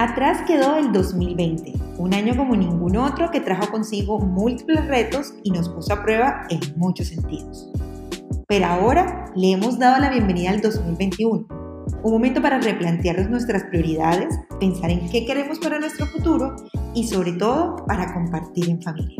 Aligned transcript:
Atrás 0.00 0.38
quedó 0.46 0.78
el 0.78 0.92
2020, 0.92 1.74
un 1.98 2.14
año 2.14 2.34
como 2.34 2.56
ningún 2.56 2.96
otro 2.96 3.30
que 3.30 3.38
trajo 3.38 3.70
consigo 3.70 4.18
múltiples 4.18 4.86
retos 4.86 5.34
y 5.42 5.50
nos 5.50 5.68
puso 5.68 5.92
a 5.92 6.02
prueba 6.02 6.46
en 6.48 6.58
muchos 6.76 7.08
sentidos. 7.08 7.70
Pero 8.48 8.64
ahora 8.64 9.26
le 9.36 9.52
hemos 9.52 9.78
dado 9.78 10.00
la 10.00 10.08
bienvenida 10.08 10.52
al 10.52 10.62
2021, 10.62 11.46
un 12.02 12.10
momento 12.10 12.40
para 12.40 12.58
replantearnos 12.58 13.28
nuestras 13.28 13.64
prioridades, 13.64 14.34
pensar 14.58 14.90
en 14.90 15.06
qué 15.10 15.26
queremos 15.26 15.58
para 15.58 15.78
nuestro 15.78 16.06
futuro 16.06 16.56
y 16.94 17.06
sobre 17.06 17.34
todo 17.34 17.76
para 17.84 18.14
compartir 18.14 18.70
en 18.70 18.80
familia. 18.80 19.18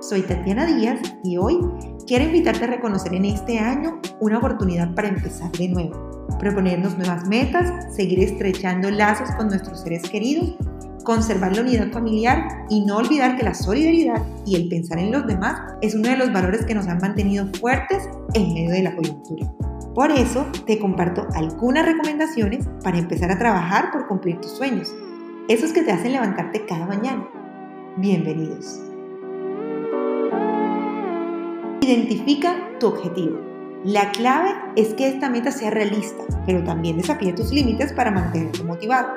Soy 0.00 0.22
Tatiana 0.22 0.66
Díaz 0.66 1.00
y 1.24 1.36
hoy 1.36 1.58
quiero 2.06 2.26
invitarte 2.26 2.62
a 2.62 2.68
reconocer 2.68 3.12
en 3.14 3.24
este 3.24 3.58
año 3.58 4.00
una 4.20 4.38
oportunidad 4.38 4.94
para 4.94 5.08
empezar 5.08 5.50
de 5.50 5.66
nuevo, 5.66 6.11
proponernos 6.38 6.96
nuevas 6.96 7.26
metas, 7.28 7.94
seguir 7.94 8.20
estrechando 8.20 8.90
lazos 8.90 9.30
con 9.32 9.48
nuestros 9.48 9.80
seres 9.80 10.02
queridos, 10.02 10.56
conservar 11.04 11.54
la 11.54 11.62
unidad 11.62 11.90
familiar 11.90 12.66
y 12.68 12.84
no 12.84 12.96
olvidar 12.96 13.36
que 13.36 13.44
la 13.44 13.54
solidaridad 13.54 14.22
y 14.46 14.56
el 14.56 14.68
pensar 14.68 14.98
en 14.98 15.12
los 15.12 15.26
demás 15.26 15.60
es 15.80 15.94
uno 15.94 16.08
de 16.08 16.16
los 16.16 16.32
valores 16.32 16.64
que 16.64 16.74
nos 16.74 16.86
han 16.86 16.98
mantenido 16.98 17.46
fuertes 17.58 18.08
en 18.34 18.54
medio 18.54 18.70
de 18.70 18.82
la 18.82 18.94
coyuntura. 18.94 19.50
Por 19.94 20.10
eso 20.10 20.46
te 20.66 20.78
comparto 20.78 21.26
algunas 21.34 21.84
recomendaciones 21.84 22.66
para 22.82 22.98
empezar 22.98 23.30
a 23.30 23.38
trabajar 23.38 23.90
por 23.92 24.06
cumplir 24.06 24.40
tus 24.40 24.52
sueños, 24.52 24.94
esos 25.48 25.72
que 25.72 25.82
te 25.82 25.92
hacen 25.92 26.12
levantarte 26.12 26.64
cada 26.64 26.86
mañana. 26.86 27.28
Bienvenidos. 27.98 28.80
Identifica 31.82 32.54
tu 32.78 32.86
objetivo. 32.86 33.51
La 33.84 34.12
clave 34.12 34.50
es 34.76 34.94
que 34.94 35.08
esta 35.08 35.28
meta 35.28 35.50
sea 35.50 35.70
realista, 35.70 36.22
pero 36.46 36.62
también 36.62 36.98
desafíe 36.98 37.32
tus 37.32 37.50
límites 37.50 37.92
para 37.92 38.12
mantenerte 38.12 38.62
motivado. 38.62 39.08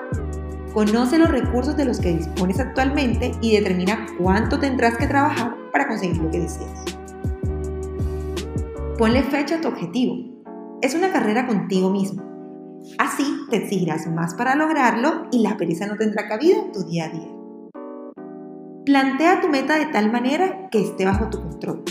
Conoce 0.73 1.19
los 1.19 1.29
recursos 1.29 1.77
de 1.77 1.85
los 1.85 1.99
que 1.99 2.17
dispones 2.17 2.59
actualmente 2.59 3.31
y 3.41 3.55
determina 3.55 4.07
cuánto 4.17 4.57
tendrás 4.59 4.97
que 4.97 5.05
trabajar 5.05 5.55
para 5.71 5.87
conseguir 5.87 6.17
lo 6.17 6.31
que 6.31 6.39
deseas. 6.39 6.83
Ponle 8.97 9.21
fecha 9.21 9.57
a 9.57 9.61
tu 9.61 9.67
objetivo. 9.67 10.15
Es 10.81 10.95
una 10.95 11.11
carrera 11.11 11.45
contigo 11.45 11.91
mismo. 11.91 12.23
Así 12.97 13.23
te 13.51 13.57
exigirás 13.57 14.07
más 14.07 14.33
para 14.33 14.55
lograrlo 14.55 15.27
y 15.31 15.43
la 15.43 15.57
pereza 15.57 15.85
no 15.85 15.95
tendrá 15.95 16.27
cabida 16.27 16.57
en 16.57 16.71
tu 16.71 16.83
día 16.85 17.05
a 17.05 17.09
día. 17.09 17.29
Plantea 18.83 19.41
tu 19.41 19.49
meta 19.49 19.77
de 19.77 19.85
tal 19.85 20.11
manera 20.11 20.69
que 20.71 20.81
esté 20.81 21.05
bajo 21.05 21.29
tu 21.29 21.39
control. 21.39 21.83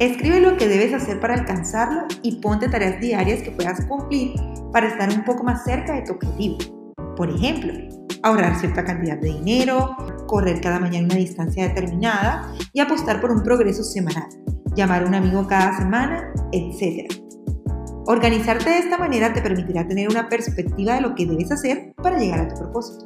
Escribe 0.00 0.40
lo 0.40 0.56
que 0.56 0.68
debes 0.68 0.94
hacer 0.94 1.18
para 1.18 1.34
alcanzarlo 1.34 2.02
y 2.22 2.40
ponte 2.40 2.68
tareas 2.68 3.00
diarias 3.00 3.42
que 3.42 3.50
puedas 3.50 3.84
cumplir 3.86 4.32
para 4.72 4.86
estar 4.86 5.08
un 5.10 5.24
poco 5.24 5.42
más 5.42 5.64
cerca 5.64 5.94
de 5.94 6.02
tu 6.02 6.12
objetivo. 6.12 6.56
Por 7.16 7.28
ejemplo, 7.28 7.72
ahorrar 8.22 8.54
cierta 8.60 8.84
cantidad 8.84 9.18
de 9.18 9.30
dinero, 9.30 9.96
correr 10.28 10.60
cada 10.60 10.78
mañana 10.78 11.06
una 11.06 11.16
distancia 11.16 11.66
determinada 11.66 12.54
y 12.72 12.78
apostar 12.78 13.20
por 13.20 13.32
un 13.32 13.42
progreso 13.42 13.82
semanal, 13.82 14.28
llamar 14.76 15.02
a 15.02 15.06
un 15.06 15.16
amigo 15.16 15.44
cada 15.48 15.76
semana, 15.76 16.32
etc. 16.52 17.12
Organizarte 18.06 18.70
de 18.70 18.78
esta 18.78 18.98
manera 18.98 19.32
te 19.32 19.42
permitirá 19.42 19.88
tener 19.88 20.08
una 20.08 20.28
perspectiva 20.28 20.94
de 20.94 21.00
lo 21.00 21.16
que 21.16 21.26
debes 21.26 21.50
hacer 21.50 21.92
para 22.00 22.20
llegar 22.20 22.38
a 22.38 22.48
tu 22.48 22.54
propósito. 22.60 23.04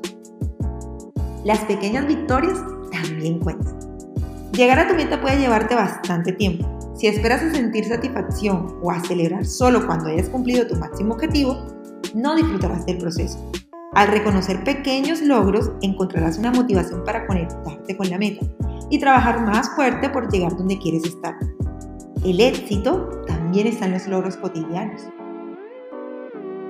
Las 1.42 1.60
pequeñas 1.60 2.06
victorias 2.06 2.58
también 2.92 3.40
cuentan. 3.40 3.78
Llegar 4.52 4.78
a 4.78 4.86
tu 4.86 4.94
meta 4.94 5.22
puede 5.22 5.38
llevarte 5.38 5.74
bastante 5.74 6.32
tiempo, 6.32 6.68
si 7.02 7.08
esperas 7.08 7.42
a 7.42 7.50
sentir 7.50 7.84
satisfacción 7.84 8.78
o 8.80 8.92
a 8.92 9.00
celebrar 9.00 9.44
solo 9.44 9.84
cuando 9.88 10.06
hayas 10.06 10.28
cumplido 10.28 10.68
tu 10.68 10.76
máximo 10.76 11.14
objetivo, 11.14 11.66
no 12.14 12.36
disfrutarás 12.36 12.86
del 12.86 12.98
proceso. 12.98 13.50
Al 13.92 14.06
reconocer 14.06 14.62
pequeños 14.62 15.20
logros, 15.20 15.72
encontrarás 15.82 16.38
una 16.38 16.52
motivación 16.52 17.02
para 17.04 17.26
conectarte 17.26 17.96
con 17.96 18.08
la 18.08 18.18
meta 18.18 18.46
y 18.88 19.00
trabajar 19.00 19.44
más 19.44 19.70
fuerte 19.70 20.10
por 20.10 20.30
llegar 20.30 20.56
donde 20.56 20.78
quieres 20.78 21.02
estar. 21.04 21.34
El 22.24 22.40
éxito 22.40 23.24
también 23.26 23.66
está 23.66 23.86
en 23.86 23.94
los 23.94 24.06
logros 24.06 24.36
cotidianos. 24.36 25.02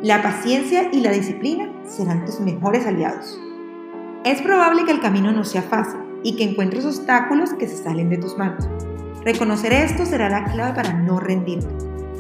La 0.00 0.22
paciencia 0.22 0.88
y 0.94 1.00
la 1.00 1.12
disciplina 1.12 1.70
serán 1.84 2.24
tus 2.24 2.40
mejores 2.40 2.86
aliados. 2.86 3.38
Es 4.24 4.40
probable 4.40 4.86
que 4.86 4.92
el 4.92 5.00
camino 5.00 5.30
no 5.30 5.44
sea 5.44 5.60
fácil 5.60 6.00
y 6.22 6.36
que 6.36 6.44
encuentres 6.44 6.86
obstáculos 6.86 7.52
que 7.52 7.68
se 7.68 7.76
salen 7.76 8.08
de 8.08 8.16
tus 8.16 8.38
manos. 8.38 8.66
Reconocer 9.24 9.72
esto 9.72 10.04
será 10.04 10.28
la 10.28 10.44
clave 10.44 10.74
para 10.74 10.94
no 10.94 11.20
rendirte, 11.20 11.72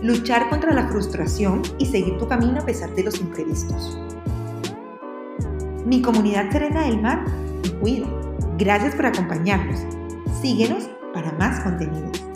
luchar 0.02 0.48
contra 0.48 0.72
la 0.72 0.86
frustración 0.86 1.62
y 1.78 1.86
seguir 1.86 2.16
tu 2.16 2.28
camino 2.28 2.60
a 2.60 2.64
pesar 2.64 2.94
de 2.94 3.02
los 3.02 3.20
imprevistos. 3.20 3.98
Mi 5.84 6.00
comunidad 6.00 6.52
Serena 6.52 6.84
del 6.84 7.02
Mar 7.02 7.24
te 7.62 7.72
cuida. 7.72 8.06
Gracias 8.56 8.94
por 8.94 9.06
acompañarnos. 9.06 9.80
Síguenos 10.40 10.88
para 11.12 11.32
más 11.32 11.58
contenidos. 11.60 12.31